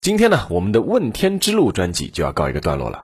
[0.00, 3.02] 今天呢，我们的问天之路专辑就要告一个段落了。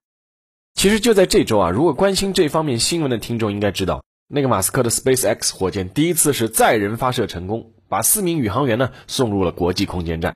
[0.74, 10.34] 其实就在这周啊，如果关心这方面新闻的听众应该知道，那个马斯克的 SpaceX 火箭第一次是载人发射成功，把四名宇航员呢送入了国际空间站。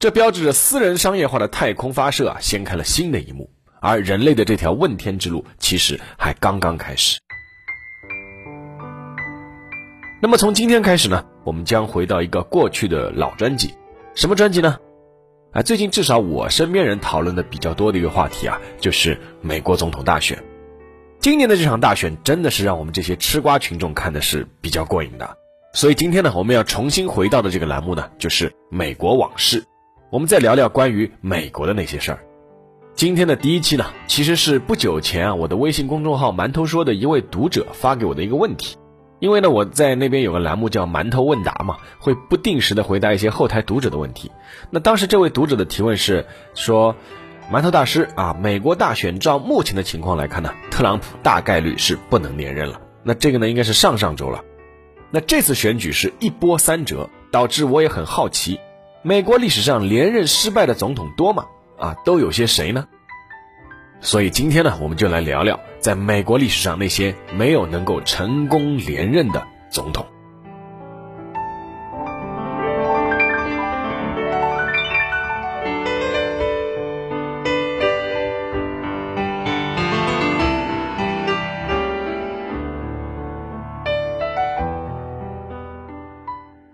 [0.00, 7.18] 这标志着私人商业化的太空发射啊掀开了新的一幕，而人类的这条问天之路其实还刚刚开始。
[10.20, 13.74] 那么从今天开始呢，我们将回到一个过去的老专辑，
[14.14, 14.78] 什么专辑呢？
[15.54, 20.42] 啊，最近至少我身边人讨论的比较多的一个话题啊，就是美国总统大选。
[21.20, 25.36] 今年的这场大选真的是让我们这些吃瓜群众看的是比较过瘾的。
[25.72, 29.62] 所以今天呢，我们要重新回到的这个栏目呢，就是美国往事。
[30.10, 32.18] 我们再聊聊关于美国的那些事儿。
[32.96, 38.76] 今天的第一期呢，其实是不久前啊，我的微信公众号“馒头说”的一位读者发给我的一个问题。
[39.20, 44.30] 因为呢，我在那边有个栏目叫“馒头问答”嘛，会不定时的回答一些后台读者的问题。
[44.70, 46.94] 那当时这位读者的提问是说
[47.50, 52.80] ：“馒头大师啊，美国大选照目前的情况来看呢，特朗普大概率是不能连任了。
[53.02, 54.42] 那这个呢，应该是上上周了。
[55.10, 58.58] 那这次选举是一波三折，导致我也很好奇，
[59.02, 61.46] 美国历史上连任失败的总统多吗？
[61.78, 62.86] 啊，都有些谁呢？”
[64.00, 70.06] 所以今天呢，我们就来聊聊在美国历史上那些没有能够成功连任的总统。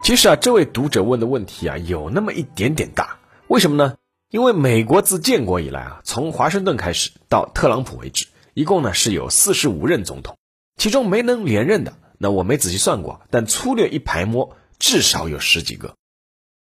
[0.03, 3.17] 其实啊，这位读者问的问题啊，有那么一点点大，
[3.47, 3.95] 为什么呢？
[4.31, 10.39] 因为美国自建国以来啊，从华盛顿开始到特朗普为止，一共呢是有四十五任总统，
[10.77, 15.97] 其中没能连任的，那我没仔细算过，但粗略一排摸，至少有十几个。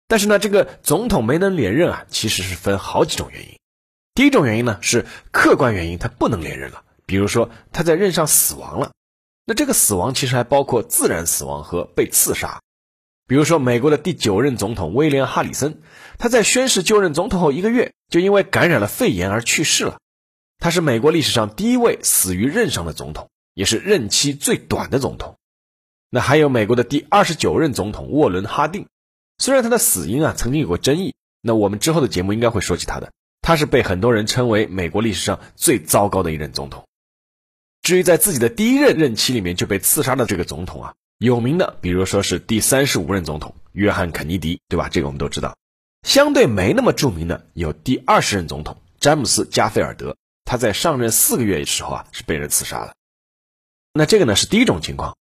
[0.06, 3.58] 但是呢，这个总统没能连任啊，其实是分好几种原因。
[4.14, 8.92] 第一种原因呢是客观原因，他不能连任了，比如说他在任上死亡了。
[9.44, 12.60] 那这个死亡其实还包括自然死亡和被刺杀。
[13.28, 15.80] 比如说，美国的第九任总统威廉·哈里森，
[16.16, 19.98] 他在宣誓就任总统后一个月，就因为感染了肺炎而去世了。
[20.58, 25.36] 他是美国历史上第一位死于任上的总统，也是任期最短的总统。
[26.08, 28.86] 那还有美国的第二十九任总统沃伦·哈定，
[29.38, 33.10] 虽然他的死因啊曾经有过争议，那我们之后的节目应该会说起他的。
[33.42, 36.84] 他是被很多人称为美国历史上最糟糕的一任总统。
[37.82, 40.94] 至于在自己的第一任任期里面就被刺杀的这个总统啊。
[41.18, 44.90] 有名的，比如说是第三十五任总统约翰·肯尼迪，对吧？
[44.90, 45.56] 这个我们都知道。
[46.02, 52.92] 相对没那么著名的有第二十任总统詹姆斯·加菲尔德，他在上任四个月的时候啊是被人刺杀了。
[53.94, 55.16] 那这个呢是第一种情况。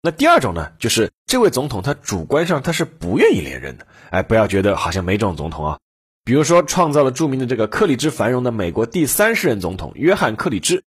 [0.00, 3.86] 那第二种呢，就是这位总统他主观上他是不愿意连任的。
[4.08, 5.78] 哎，不要觉得好像没这种总统啊。
[6.24, 10.84] 比如说创造了著名的这个克里兹繁荣的美国第三十任总统约翰·克里兹。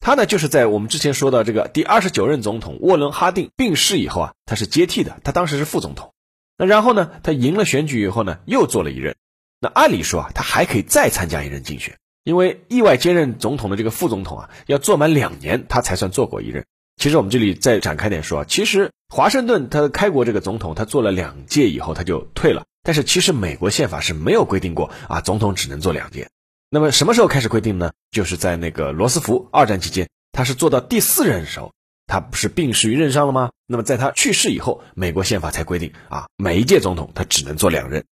[0.00, 5.18] 他呢，就是在我们之前说到这个第二十九任总统沃伦·哈定病逝以后啊，他是接替的。
[5.24, 6.12] 他当时是副总统。
[6.56, 9.16] 那然后呢，他赢了选举以后呢，又做了一任。
[9.60, 16.64] 那按理说啊，他还可以再参加一任竞选，因为意外接任总统的这个副总统啊，要做满两年，他才算做过一任。
[16.96, 22.64] 其实我们这里再展开点说，其实华盛顿他开国这个总统，他做了两届以后他就退了。
[22.82, 26.28] 但是其实美国宪法是没有规定过啊，总统只能做两届。
[26.70, 27.92] 那么什么时候开始规定呢？
[28.10, 31.72] 就是在那个罗斯福二战期间，他是做到第四任的时候，
[32.06, 33.52] 他不是病逝于任上了吗？
[33.66, 38.04] 那么在他去世以后，美国宪法才规定啊，每一届总统他只能做两任。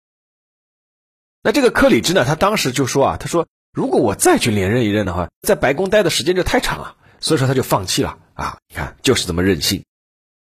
[1.42, 8.58] 那这个克里芝呢，他当时就说啊，他说如果我再去连任一任的话，在白宫待的时间就太长了，所以说他就放弃了啊。
[8.68, 9.84] 你看就是这么任性。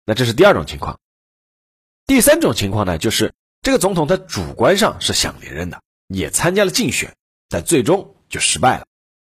[0.04, 1.00] 那这是第二种情况。
[2.06, 7.14] 第三种情况呢，就是这个总统他主观上是想连任的，也参加了竞选。
[7.48, 8.84] 但最终就失败了。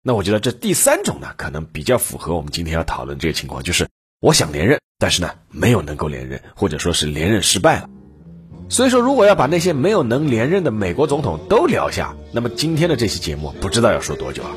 [0.01, 3.87] 那我觉得这第三种呢，可能比较符合我们今天要讨论这个情况，就是
[4.19, 7.89] 我想连任，但是呢没有能够连任，或者说是连任失败了。
[8.69, 14.51] 所以说，如果要把那些没有能连任的美国总统都聊下，那么今天的这期节目不知道要说多久啊。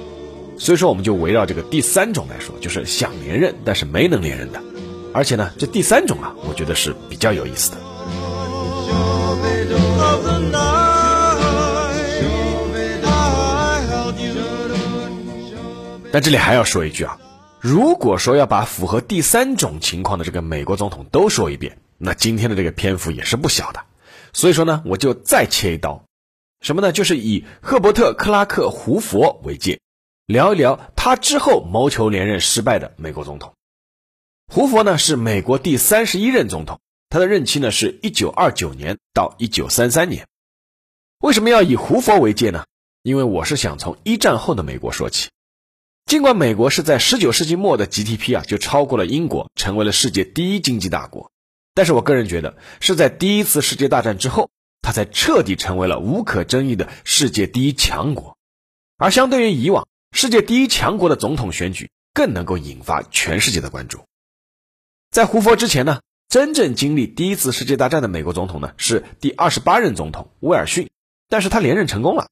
[0.58, 4.62] 所以说，我们就围绕这个第三种来说，就是想连任但是没能连任的。
[5.12, 7.76] 而且呢，这第三种啊，我觉得是比较有意思的。
[16.10, 17.20] 但这里还要说一句啊，
[17.60, 23.84] 如果说要把符合第三种情况的这个美国总统都说一遍，那今天的这个篇幅也是不小的。
[24.32, 26.04] 所以说呢，我就再切一刀，
[26.62, 26.92] 什么呢？
[26.92, 29.80] 就是以赫伯特·克拉克·胡佛为界，
[30.24, 33.52] 聊一聊他之后谋求连任失败的美国总统。
[34.50, 36.80] 胡佛呢是美国第三十一任总统，
[37.10, 40.26] 他的任期呢是一九二九年到一九三三年。
[41.20, 42.64] 为什么要以胡佛为界呢？
[43.02, 45.28] 因为我是想从一战后的美国说起。
[46.08, 51.30] 尽管美国是在十九世纪末的 GDP 啊就超过了英国，成为了世界第一经济大国，
[51.74, 54.48] 但是我个人觉得是在第一次世界大战之后，
[54.80, 58.38] 它才彻底成为了无可争议的世界第一强国。
[58.96, 64.00] 而相对于以往，世界第一强国的总统选举更能够引发全世界的关注。
[65.10, 66.00] 在胡佛之前呢，
[66.30, 70.88] 真正经历第一次世界大战的美国总统呢是第二十八任总统威尔逊，
[71.28, 72.30] 但是他连任成功了。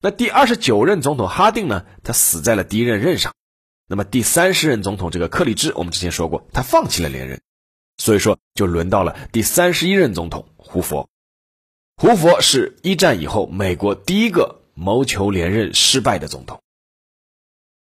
[0.00, 1.84] 那第二十九任总统哈定呢？
[2.04, 3.34] 他死在了第一任任上。
[3.88, 7.40] 那么第三十任总统这个克里兹，我们之前说过，他放弃了连任。
[7.96, 11.08] 所以说，就轮到了第三十一任总统胡佛。
[11.96, 16.62] 胡佛是一战以后美国第一个谋求连任失败的总统。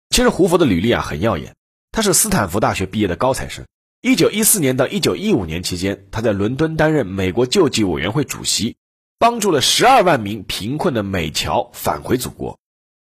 [0.10, 1.56] 其实胡佛的履历啊很耀眼，
[1.92, 3.66] 他是斯坦福大学毕业的高材生。
[4.00, 8.78] 一九一四年到一九一五年期间，他在伦敦担任美国救济委员会主席。
[9.20, 12.60] 帮助了十二万名贫困的美侨返回祖国。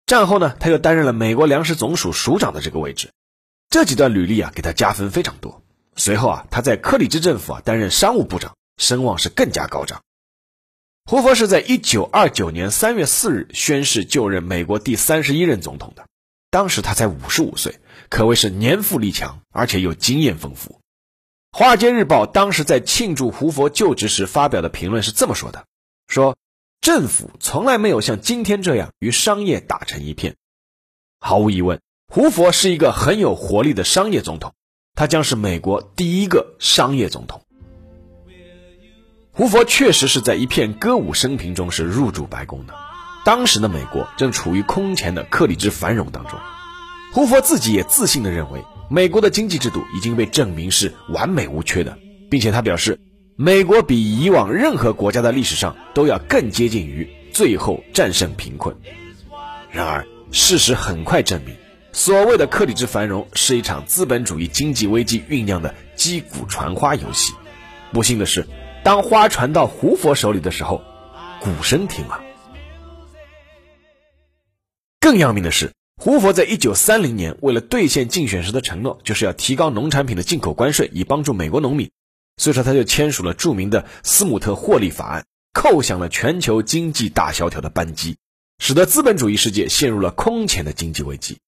[0.06, 3.12] 战后呢，他又担任了美国粮食总署署长的这个位置。
[3.70, 5.62] 这几段履历啊，给他加分非常多。
[5.96, 10.02] 随后啊，他在克里兹政府啊担任商务部长，声望是更加高涨。
[11.10, 16.06] 胡佛是在一九二九年三月四日宣誓就任美国第三十一任总统的，
[16.50, 20.80] 当时他才五十五岁，可谓是年富力强，而且又经验丰富。
[21.58, 25.66] 《华尔街日报》当时在庆祝胡佛就职时发表的评论是这么说的。
[26.08, 26.38] 说，
[26.80, 30.36] 政府从来没有像今天这样与商业打成一片。
[31.20, 34.54] 毫无疑问，胡佛是一个很有活力的商业总统，
[34.96, 37.42] 他将是美国第一个商业总统。
[39.32, 42.74] 胡佛确实是在一片歌舞升平中是入主白宫的。
[43.26, 46.40] 当时的美国正处于空前的克里兹繁荣当中，
[47.14, 52.00] 胡佛自己也自信地认为，美国的经济制度已经被证明是完美无缺的，
[52.32, 52.98] 并且他表示。
[53.40, 58.76] 美国比以往任何国家的历史上都要更接近于最后战胜贫困。
[59.72, 61.56] 然而，事实很快证明，
[61.92, 67.32] 所谓的克里兹繁荣是一场资本主义经济危机酝酿的击鼓传花游戏。
[67.92, 68.48] 不幸的是，
[68.84, 70.82] 当花传到胡佛手里的时候，
[71.40, 72.20] 鼓声停了。
[75.00, 81.92] 更要命的是，胡佛在一九三零年为了兑现竞选时的承诺，就是要提高农产品的进口关税，以帮助美国农民。
[82.38, 88.18] 所以说，他就签署了著名的斯姆特霍利法案，扣响了全球经济大萧条的扳机，
[88.60, 91.40] 使得资本主义世界陷入了空前的经济危机。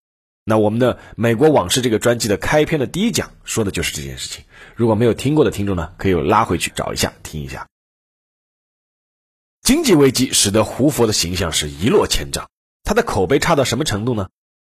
[0.45, 4.45] 那我们的《美国往事》这个专辑的开篇的第一讲说的就是这件事情。
[4.75, 7.68] 如果没有听过的听众呢，可以拉回去找一下听一下。
[9.62, 12.47] 经济危机使得胡佛的形象是一落千丈，
[12.83, 14.30] 他的口碑差到什么程度呢？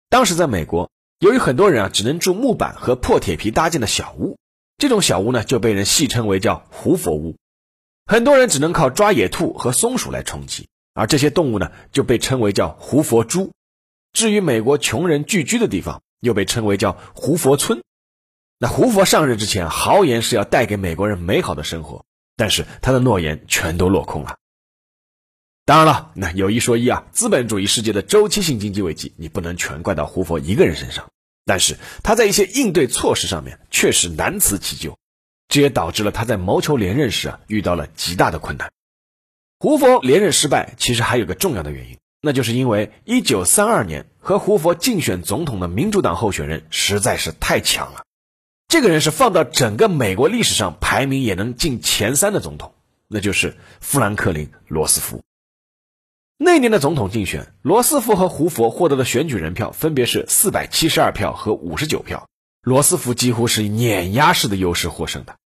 [0.08, 4.38] 当时在美国，由于很多人啊只能住木板和破铁皮搭建的小屋。
[4.78, 7.37] 这种小屋呢，就被人戏称为叫“胡佛屋”，
[8.05, 13.52] 很多人只能靠抓野兔和松鼠来充饥，而这些动物呢，就被称为叫“胡佛猪”。
[14.12, 17.83] 至于美国穷人聚居的地方，又被称为叫“胡佛村”。
[18.59, 22.04] 那胡佛上任之前豪言是要带给美国人美好的生活，
[22.37, 24.37] 但是他的诺言全都落空了。
[25.64, 31.11] 当然了，那有一说一啊，资本主义世界的周期性经济危机，你不能全怪到胡佛一个人身上。
[31.47, 34.99] 但是他在一些应对措施上面确实难辞其咎，
[35.49, 38.71] 这也导致了他在谋求连任时啊遇到了极大的困难。
[39.59, 48.03] 胡佛连任失败，其实还有个重要的原因，那就是因为1932年和胡佛竞选总统的民主党候选人实在是太强了。
[48.69, 52.75] 这个人是放到整个美国历史上排名也能进前三的总统，
[53.07, 55.23] 那就是富兰克林·罗斯福。
[56.38, 62.28] 那年的总统竞选，罗斯福和胡佛获得的选举人票分别是四百七十二票和五十九票，
[62.61, 65.37] 罗斯福几乎是碾压式的优势获胜的。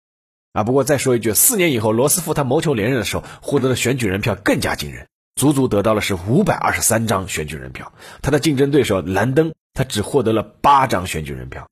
[0.53, 5.07] 啊，不过再说一句，四年以后，罗斯福他谋求连任的时候，获得的选举人票更加惊人，
[5.37, 11.69] 足足得到了是五百二十三张选举人票，他的竞争对手兰登他只获得了八张选举人票，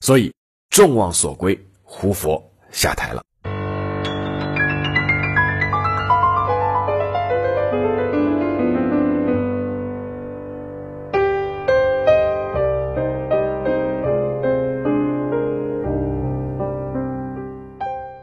[0.00, 0.34] 所以
[0.68, 3.22] 众望所归，胡佛下台了。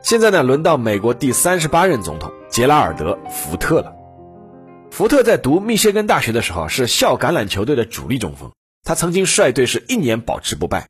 [0.04, 3.96] 现在呢，轮到美国第三十八任总统杰拉尔德·福特了。
[4.92, 8.52] 福特在读密歇根大学的时候是校橄榄球队的主力中锋，
[8.84, 10.90] 他曾经率队是一年保持不败，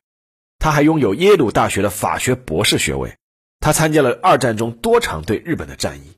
[0.58, 3.16] 他还拥有耶鲁大学的法学博士学位，
[3.60, 6.16] 他参加了二战中多场对日本的战役。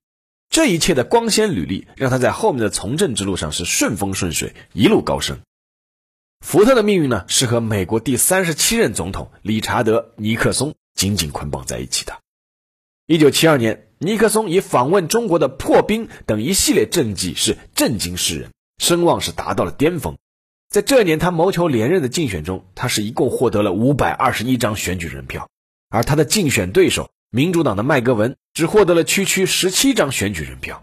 [0.48, 5.40] 这一切的光鲜履历，让他在后面的从政之路上是顺风顺水，一路高升。
[6.40, 12.16] 福特的命运呢，是和美国第三十七任总统理查德·尼克松紧紧捆绑在一起的。
[13.08, 20.16] 一九七二年，尼克松以访问中国的破冰等一系列政绩是震惊世人，声望是达到了巅峰。
[20.68, 25.48] 在这年他谋求连任的竞选中，他是一共获得了五百二十一张选举人票，
[25.88, 30.82] 而他的竞选对手民主党的麦格文只获得了区区十七张选举人票。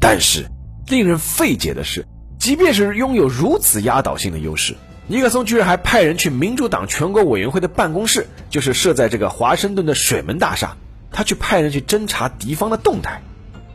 [0.00, 0.46] 但是，
[0.86, 2.06] 令人费解的是。
[2.38, 4.74] 即便是拥有如此压倒性的优势，
[5.10, 10.76] 尼克松居然还派人去民主党全国委员会的办公室，就是设在这个华盛顿的水门大厦，
[11.10, 13.20] 他去派人去侦查敌方的动态。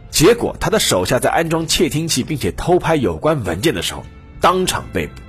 [0.10, 4.06] 结果，他的手下在安装窃听器并且偷拍有关文件的时候，
[4.40, 5.22] 当场被捕。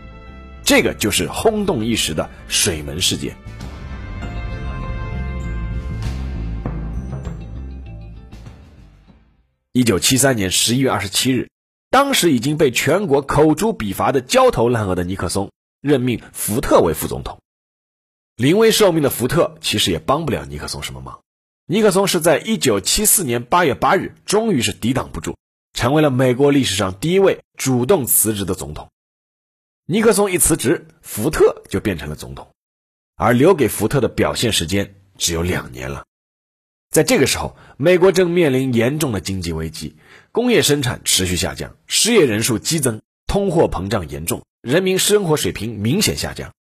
[0.63, 3.37] 这个就是轰动一时的水门事件。
[9.73, 11.49] 一九七三年十一月二十七日。
[11.91, 17.41] 当时已经被全国口诛笔伐的焦头烂额的尼克松任命福特为副总统。
[18.37, 21.21] 临危受命的福特其实也帮不了尼克松什么忙。
[21.67, 25.37] 尼克松是在1974年8月8日，终于是抵挡不住，
[25.73, 28.89] 成为了美国历史上第一位主动辞职的总统。
[29.87, 32.49] 尼克松一辞职，福特就变成了总统，
[33.17, 36.05] 而留给福特的表现时间只有两年了。
[36.91, 39.97] 在这个时候，美国正面临严重的经济危机。
[40.31, 46.53] 工业生产持续下降，失业人数激增，通货膨胀严重，人民生活水平明显下降。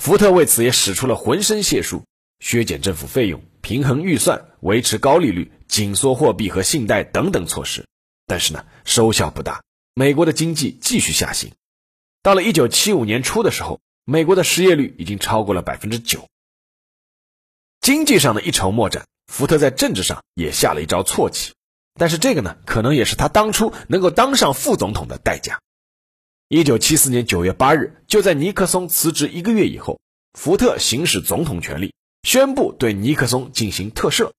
[0.00, 2.04] 福特为此也使出了浑身解数，
[2.38, 7.84] 削减政府费用、平衡预算、维持高利率、紧缩货币和信贷等等措施，
[8.28, 11.50] 但是呢，收效不大，美国的经济继续下行。
[12.22, 16.28] 到了1975年初的时候，美国的失业率已经超过了百分之九。
[17.80, 21.54] 经济上的一筹莫展，福特在政治上也下了一招错棋。
[21.98, 25.58] 但是这个呢，可能也是他当初能够当上副总统的代价。
[26.48, 29.98] 一九七四年九月八日，就在尼克松辞职一个月以后，
[30.32, 34.30] 福特行使总统权力，宣布对尼克松进行特赦，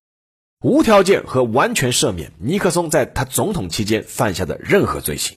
[0.64, 5.36] 无条件和完全赦免尼克松在他总统期间犯下的任何罪行。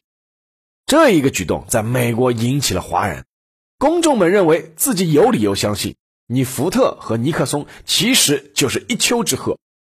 [0.87, 3.25] 这一个举动在美国引起了哗然，
[3.77, 5.97] 公众们认为自己有理由相信，
[6.29, 9.57] 你福特和尼克松其实就是一丘之貉。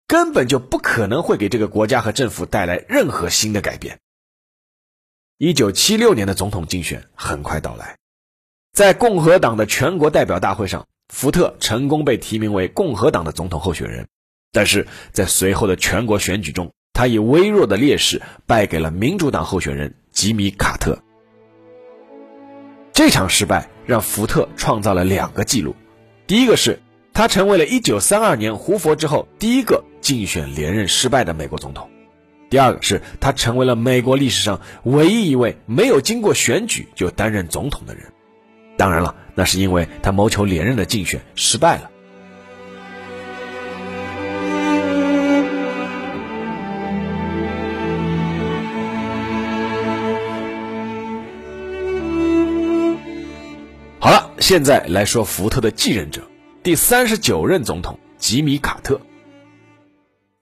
[0.09, 3.99] 根本就不可能会给这个国家和政府带来任何新的改变。
[5.43, 7.97] 一九七六年的总统竞选很快到来，
[8.73, 14.07] 在共和党的全国代表大会上，福特成功被提名为共和党的总统候选人，
[14.53, 21.03] 但是在随后的全国选举中，他以微弱的劣势败给了民主党候选人吉米·卡特。
[22.93, 25.75] 这场失败让福特创造了两个记录，
[26.29, 26.81] 第一个是
[27.13, 29.83] 他成为了一九三二年胡佛之后第一个。
[30.01, 31.89] 竞选连任失败的美国总统，
[32.53, 38.13] 第二个是他成为了美国历史上唯一一位没有经过选举就担任总统的人。
[38.77, 41.91] 当然了，那是因为他谋求连任的竞选失败了。
[53.99, 56.21] 好了，现在来说福特的继任者，
[56.63, 59.01] 第三十九任总统吉米·卡特。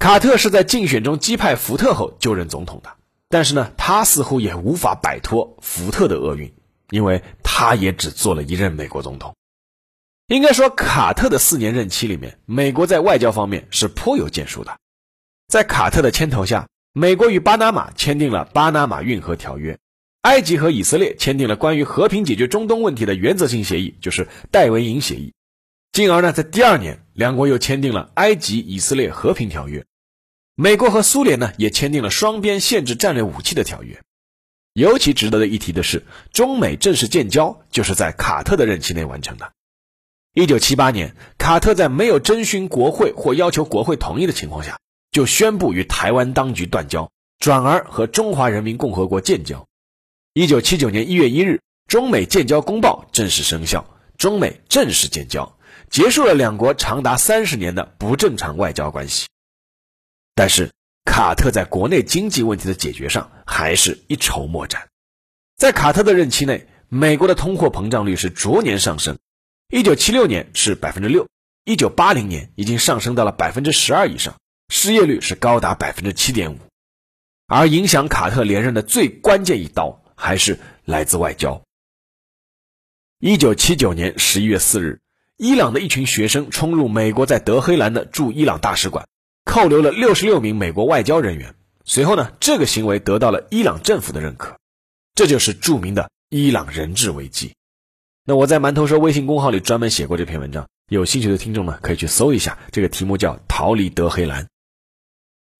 [0.01, 2.91] 卡特是在竞选中击败福特后就任总统的，
[3.29, 6.55] 但是呢，他似乎也无法摆脱福特的厄运，
[6.89, 9.35] 因为他也只做了一任美国总统。
[10.27, 14.79] 应该说，卡特的四年任期里面，美国在外交方面是颇有建树的。
[15.49, 19.75] 在卡特的牵头下，美国与巴拿马签订了《巴拿马运河条约》，
[20.23, 25.35] 埃及和以色列签订了关于和平解决中东问题的原则性协议，就是戴维营协议。
[25.93, 29.81] 进而呢，在第二年，两国又签订了《埃及以色列和平条约》。
[30.55, 34.01] 美国和苏联呢也签订了双边限制战略武器的条约。
[34.73, 39.51] 尤其值得一提的是，中美正式建交就是在卡特的任期内完成的。
[40.33, 44.79] 一九七八年，卡特在没有征询国会或要求国会同意的情况下，
[45.11, 49.67] 就宣布与台湾当局断交，转而和中华人民共和国建交。
[50.35, 55.57] 一九七九年一月一日，中美建交公报正式生效，中美正式建交，
[55.91, 59.27] 结束了两国长达三十年的不正常外交关系。
[60.37, 60.71] 但是，
[61.05, 64.89] 卡特在国内经济问题的解决上还是一筹莫展。
[65.57, 69.19] 在卡特的任期内，美国的通货膨胀率是逐年上升
[69.71, 71.27] ，1976年是百分之六
[71.65, 74.37] ，1980年已经上升到了百分之十二以上，
[74.69, 76.59] 失业率是高达百分之七点五。
[77.49, 81.61] 而影响卡特连任的最关键一刀，还是来自外交。
[83.19, 85.01] 一九七九年十一月四日，
[85.43, 89.09] 伊朗的一群学生冲入美国在德黑兰的驻伊朗大使馆，
[89.47, 91.55] 扣留了六十六名美国外交人员。
[91.87, 94.59] 随后呢，这个行为得到了伊朗政府的认可，
[95.15, 97.55] 这就是著名的伊朗人质危机。
[98.27, 104.45] 那我在馒头说微信公号里专门写过这篇文章，有兴趣的听众呢可以去搜一下，这个题目叫《逃离德黑兰》。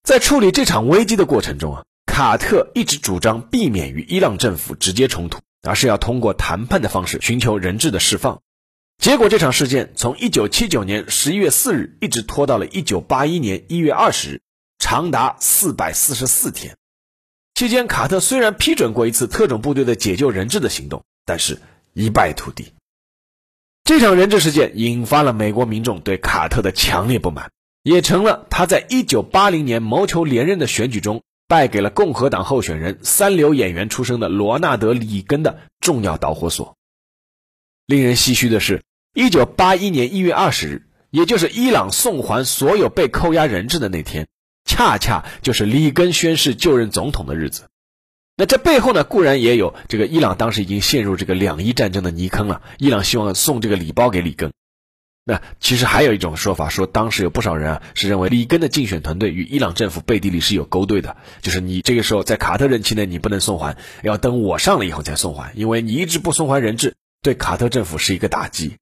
[0.03, 5.39] 在处理这场危机的过程中啊，卡特一直主张避免与伊朗政府直接冲突。
[5.63, 8.41] 而是要通过谈判的方式寻求人质的释放，
[9.01, 14.41] 结果这场事件从一九七九年十一月四日一直拖到了一九八一年一月二十日，
[14.79, 16.77] 长达四百四十四天。
[17.55, 21.59] 期间，卡特虽然批准过一次特种部队的解救人质的行动，但是
[21.95, 22.75] 一败涂地。
[23.85, 27.51] 这场人质事件引发了美国民众对卡特的强烈不满，
[27.83, 31.23] 也成了他在一九八零年谋求连任的选举中。
[31.49, 36.77] 败给了共和党候选人、三流演员出身的罗纳德·里根的重要导火索。
[37.87, 44.29] 令人唏嘘的是，一九八一年一月二十日，也就是伊朗送还所有被扣押人质的那天，
[44.65, 47.65] 恰恰就是里根宣誓就任总统的日子。
[48.37, 54.53] 那这背后呢，固然也有这个伊朗当时已经陷入这个两伊战争的泥坑了，伊朗希望送这个礼包给里根。
[55.25, 68.77] 那其实还有一种说法，说当时有不少人啊是认为里根的竞选团队与伊朗政府背地里是有勾兑的，就是你这个时候在卡特任期内你不能送还，要等我上了以后才送还，因为你一直不送还人质，对卡特政府是一个打击。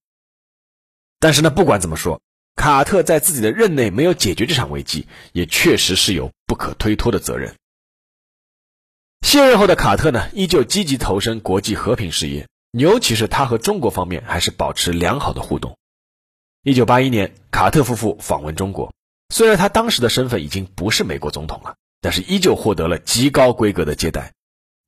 [1.20, 2.20] 但是呢，不管怎么说，
[2.54, 7.54] 卡特在自己的任内没有解决这场危机，也确实是有不可推脱的责任。
[9.22, 15.76] 卸任后的卡特呢，依旧积极投身国际和平事业，尤其是他和中国方面还是保持良好的互动。
[16.62, 18.92] 一九八一年，卡特夫妇访问中国。
[19.30, 24.32] 虽然他当时的身份已经不是美国总统了，但是依旧获得了极高规格的接待。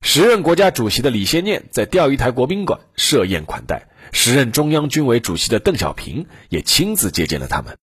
[0.03, 7.77] 时任国家主席的李先念在钓鱼台国宾馆设宴款待，时任中央军委主席的邓小平也亲自接见了他们。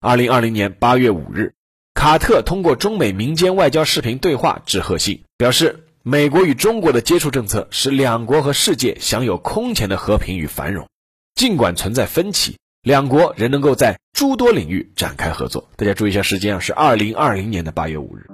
[0.00, 1.54] 二零二零年八月五日，
[1.94, 10.88] 卡特通过中美民间外交视频对话致贺信，表示美国与中国的接触政策使两国和世界享有空前的和平与繁荣，
[11.34, 12.56] 尽管存在分歧。
[12.82, 15.68] 两国仍能够在诸多领域展开合作。
[15.76, 18.26] 大家注意一下时间啊，是二零二零年的八月五日。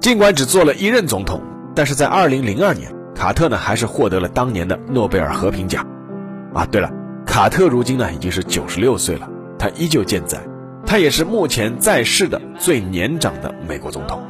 [0.00, 1.42] 尽管只做了一任总统，
[1.74, 5.84] 但是在二零零二年，卡特呢还是获得了当年的诺贝尔和平奖。
[6.54, 6.90] 啊，对了，
[7.24, 10.38] 卡特如今呢已经是九十六岁了，他依旧健在，
[10.84, 14.22] 他也是目前在世的最年长的美国总统。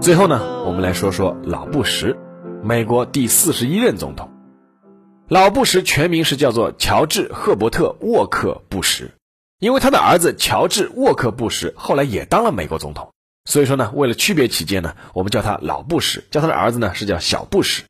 [0.00, 2.16] 最后呢，我们来说说老布什，
[2.62, 4.28] 美国第四十一任总统。
[5.30, 9.12] 老布什全名是叫做乔治·赫伯特·沃克·布什，
[9.60, 13.12] 因为他的儿子乔治·沃克·布什后来也当了美国总统，
[13.44, 17.84] 所以说呢，为了区别起见呢，我们叫他老布什，叫他的儿子呢是叫小布什。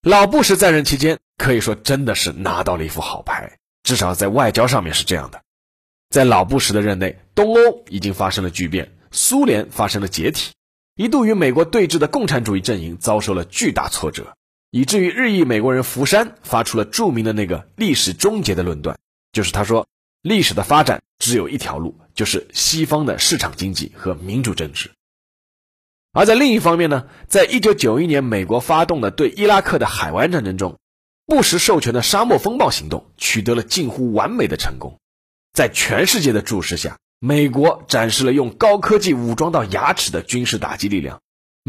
[0.00, 5.42] 老布什在任期间可以说真的是拿到了一副好牌，至少在外交上面是这样的。
[6.08, 10.52] 在老布什的任内，东欧已经发生了巨变，苏联发生了解体。
[10.96, 14.34] 一度与美国对峙的共产主义阵营遭受了巨大挫折，
[14.70, 18.98] 以至于日裔美国人福山发出了著名的那个历史终结的论断，
[19.32, 19.86] 就是他说，
[20.22, 24.90] 历史的发展只有一条路，就是西方的市场经济和民主政治。
[26.12, 30.78] 而在另一方面呢，在一九九一年美国发动的对伊拉克的海湾战争中，
[31.26, 34.98] 布什授权的沙漠风暴行动取得了近乎完美的成功，
[35.52, 36.98] 在全世界的注视下。
[37.20, 41.20] 美国展示了用高科技武装到牙齿的军事打击力量，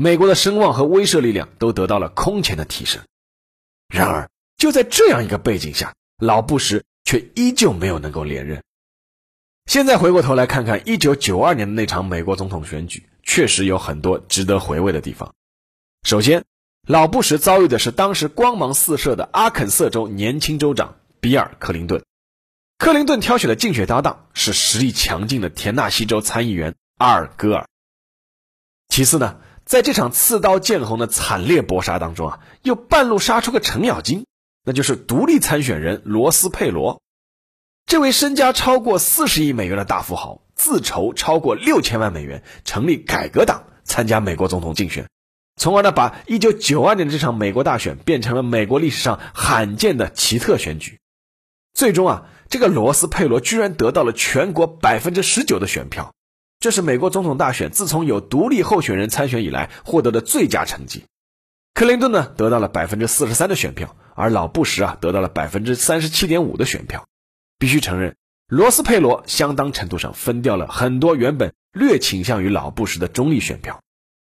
[0.01, 3.03] 美国的声望和威慑力量都得到了空前的提升。
[3.89, 8.63] 然而，就在这样一个背景下，老布什却依旧没有能够连任。
[9.65, 15.35] 现在回过头来看看1992年的那场美国总统选举，确实有很多值得回味的地方。
[16.03, 16.45] 首先，
[16.87, 22.01] 老布什遭遇的是当时光芒四射的阿肯色州年轻州长比尔·克林顿。
[22.77, 27.67] 克林顿挑选的竞选搭档是实力强劲的田纳西州参议员阿尔戈尔。
[28.87, 34.25] 其次呢，在这场刺刀见红的惨烈搏杀当中啊，又半路杀出个程咬金，
[34.65, 37.03] 那就是独立参选人罗斯佩罗。
[37.85, 45.07] 这位身家超过四十亿美元的大富豪，自筹超过六千万美元成立改革党，参加美国总统竞选，
[45.55, 50.97] 从而呢，把一九九二年的这场美国大选变成了美国历史上罕见的奇特选举。
[51.75, 52.25] 最终啊。
[52.49, 56.15] 这个罗斯佩罗居然得到了全国百分之十九的选票，
[56.59, 61.05] 这是美国总统大选自从有独立候选人参选以来获得的最佳成绩。
[61.73, 67.05] 克林顿呢得到了百分之四十三的选票，而老布什啊得到了百分之三十七点五的选票。
[67.57, 68.17] 必须承认，
[68.49, 73.79] 罗斯佩罗相当程度上分掉了很多原本略倾向于老布什的中立选票。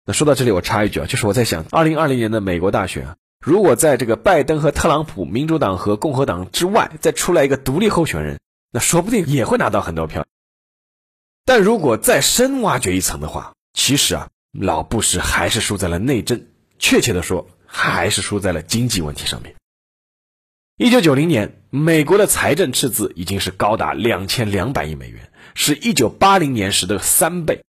[0.06, 8.40] 那说到这里，我插一句啊，就是我在想，二零二零年的美国大选啊，如果在这个拜登和特朗普、民主党和共和党之外再出来一个独立候选人，
[8.74, 10.26] 那说不定也会拿到很多票。
[11.46, 16.46] 但如果再深挖掘一层的话，其实啊，老布什还是输在了内政，
[16.78, 19.56] 确切的说，还是输在了经济问题上面。
[20.78, 27.64] 一九九零年，美国的财政赤字已经是高达两千两百亿美元，是一九八零年时的三倍。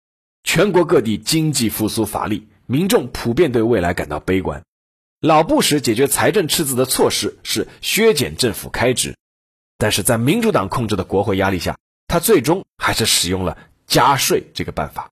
[0.44, 4.64] 全国各地经济复苏乏力，民众普遍对未来感到悲观。
[5.20, 9.16] 老布什解决财政赤字的措施是削减政府开支，
[9.78, 11.78] 但是在民主党控制的国会压力下，
[12.08, 13.58] 他最终还是使用了。
[13.86, 15.10] 加税这个办法，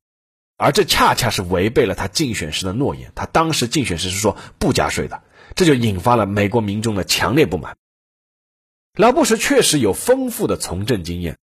[0.56, 3.12] 而这恰恰是违背了他竞选时的诺言。
[3.16, 5.24] 他当时竞选时是说不加税的，
[5.56, 7.76] 这就引发了美国民众的强烈不满。
[8.96, 11.40] 老布什确实有丰富的从政经验，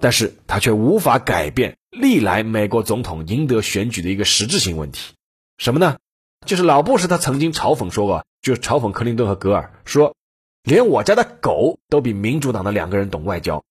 [0.00, 5.14] 但是他却无法改变历来美国总统赢得选举的一个实质性问题，
[5.58, 5.98] 什么呢？
[6.46, 10.16] 就是老布什他曾经嘲讽说过，就是嘲讽克林顿和格尔说，
[10.64, 13.62] 连我家的狗都比民主党的两个人懂外交。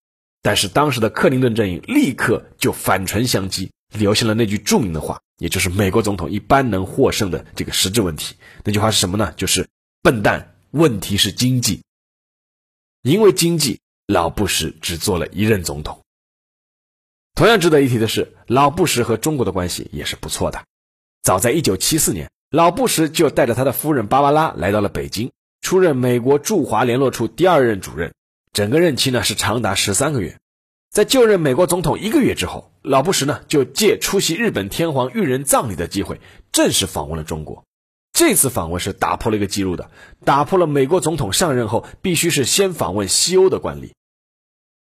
[0.41, 8.35] 但是当时的克林顿阵营立刻就反唇相讥，留下了那句著名的话，也就是美国总统一般能获胜的这个实质问题。
[8.63, 9.33] 那句话是什么呢？
[9.37, 9.69] 就是
[10.01, 11.83] “笨蛋，问题是经济”。
[13.03, 16.01] 因为经济，老布什只做了一任总统。
[17.35, 20.63] 同样值得一提的是，老布什和中国的关系也是不错的。
[21.23, 28.13] 早在1974年，老布什就带着他的夫人芭芭拉来到了北京，出任美国驻华联络处第二任主任。
[28.53, 30.37] 整个任期呢是长达十三个月，
[30.89, 36.19] 在就任美国总统一个月之后，老布什呢就借出席日本天皇裕仁葬礼的机会，
[36.51, 37.63] 正式访问了中国。
[38.11, 39.89] 这次访问是打破了一个记录的，
[40.25, 43.93] 打破了美国总统上任后必须是先访问西欧的惯例。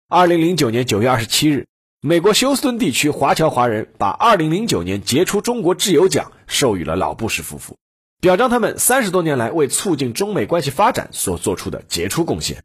[0.08, 1.68] 二零零九年九月二十七日，
[2.00, 7.76] 美国休斯敦地区华侨华人把二零零九年杰出中国挚友奖授予了老布什夫妇，
[8.20, 12.64] 表彰他们三十多年来为促进中美关系发展所做出的杰出贡献。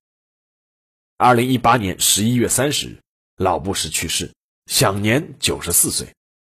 [1.19, 2.97] 二零一八年十一月三十日，
[3.37, 4.33] 老布什去世，
[4.67, 6.09] 享年九十四岁。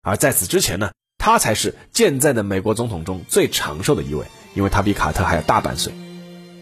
[0.02, 5.92] 而在此之前呢，他才是健在的美国总统中最长寿的一位，因为他比卡特还要大半岁。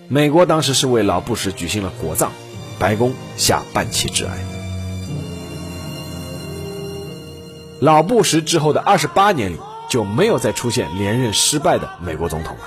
[0.08, 2.32] 美国当时是为老布什举行了国葬，
[2.78, 4.44] 白宫下半旗致哀。
[7.80, 9.56] 老布什之后的二十八年里，
[9.88, 12.64] 就没有再出现连任失败的美国总统了。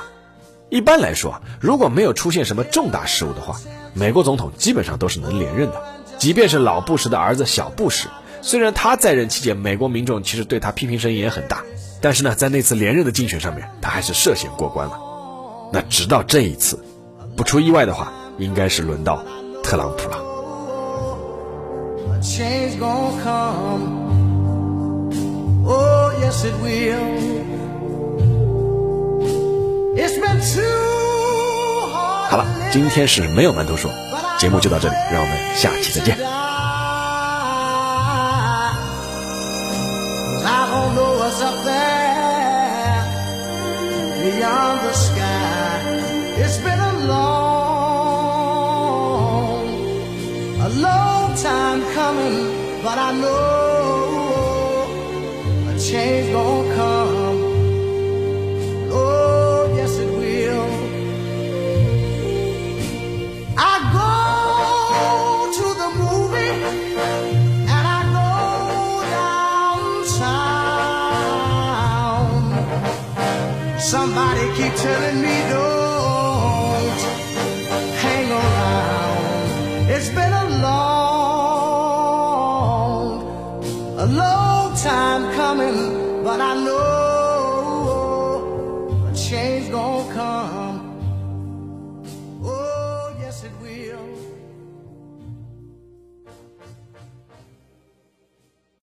[0.72, 3.60] 一般来说啊，如果没有出现什么重大事务的话。
[3.94, 5.82] 美国总统基本上都是能连任的，
[6.18, 8.10] 即便是老布什的儿子小布什，
[8.42, 11.64] 虽然他在任期间美国民众其实对他批评声音也很大，
[12.02, 15.00] 但是呢，在那次连任的竞选上面，他还是涉险过关了。
[15.72, 16.84] 那直到这一次，
[17.36, 19.24] 不出意外的话，应该是轮到
[19.64, 20.18] 特朗普了。
[32.30, 33.92] 好了，今天是没有馒头说，
[34.38, 36.16] 节目就到这里，让我们下期再见。
[51.42, 51.88] Somebody
[55.80, 56.89] keep
[74.82, 75.49] telling me